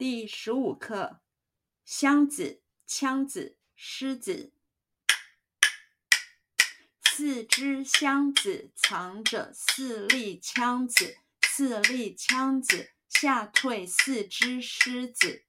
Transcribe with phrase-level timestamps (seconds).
[0.00, 1.20] 第十五课：
[1.84, 4.50] 箱子、枪子、狮子。
[7.04, 15.44] 四只箱子藏着四粒枪子，四粒枪子吓退四只狮子。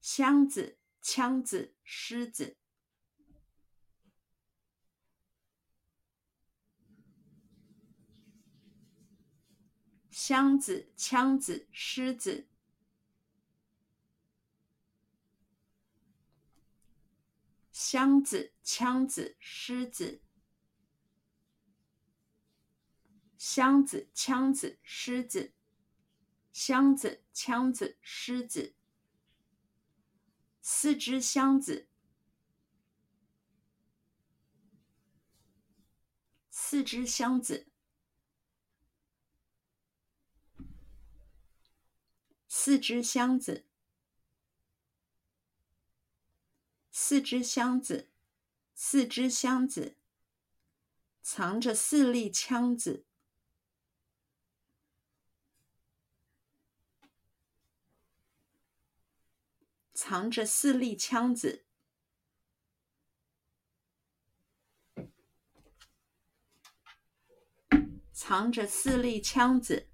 [0.00, 2.56] 箱子、枪子、狮子。
[10.28, 12.48] 箱子、枪子、狮子。
[17.70, 20.20] 箱子、枪子、狮子。
[23.38, 25.52] 箱子、枪子、狮子。
[26.52, 28.74] 箱子、枪子、狮子。
[30.60, 31.86] 四只箱子。
[36.50, 37.75] 四只箱子。
[42.66, 43.64] 四只箱子，
[46.90, 48.10] 四只箱子，
[48.74, 49.96] 四只箱子，
[51.22, 53.06] 藏着四粒枪子，
[59.94, 61.64] 藏着四粒枪子，
[68.12, 69.88] 藏着四粒枪子。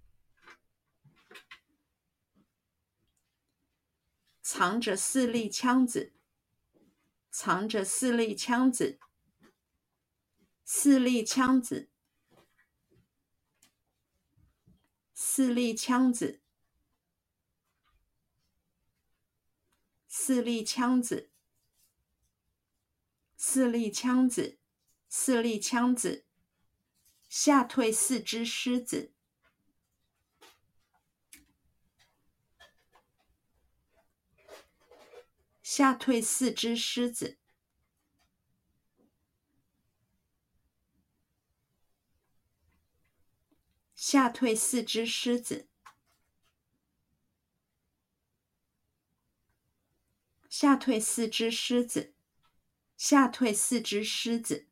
[4.54, 6.12] 藏着四粒枪子，
[7.30, 8.98] 藏着四粒枪子，
[10.62, 11.88] 四粒枪子，
[15.14, 16.42] 四粒枪子，
[20.06, 21.30] 四粒枪子，
[23.38, 24.58] 四粒枪子，
[25.08, 26.26] 四粒枪子，
[27.26, 29.11] 吓退四只狮子。
[35.74, 37.38] 吓退四只狮子，
[43.94, 45.66] 吓退四只狮子，
[50.50, 52.12] 吓退四只狮子，
[52.98, 54.66] 吓退四只狮子。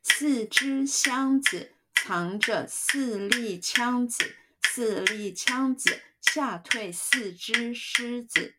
[0.00, 4.36] 四只箱子藏着四粒枪子。
[4.80, 8.54] 四粒枪子吓退四只狮子。